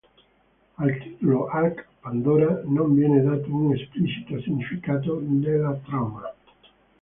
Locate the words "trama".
5.85-6.23